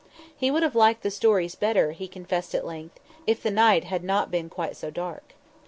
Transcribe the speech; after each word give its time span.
He 0.35 0.49
would 0.49 0.63
have 0.63 0.73
liked 0.75 1.03
the 1.03 1.11
stories 1.11 1.53
better, 1.53 1.91
he 1.91 2.07
confessed 2.07 2.55
at 2.55 2.65
length, 2.65 2.99
if 3.27 3.43
the 3.43 3.51
night 3.51 3.83
had 3.83 4.03
not 4.03 4.31
been 4.31 4.49
quite 4.49 4.75
so 4.75 4.89
dark. 4.89 5.35